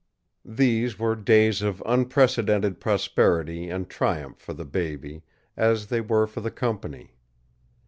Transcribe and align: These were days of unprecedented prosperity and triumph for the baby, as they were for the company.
These 0.43 0.97
were 0.97 1.15
days 1.15 1.61
of 1.61 1.83
unprecedented 1.85 2.79
prosperity 2.79 3.69
and 3.69 3.87
triumph 3.87 4.39
for 4.39 4.55
the 4.55 4.65
baby, 4.65 5.21
as 5.55 5.85
they 5.85 6.01
were 6.01 6.25
for 6.25 6.41
the 6.41 6.49
company. 6.49 7.17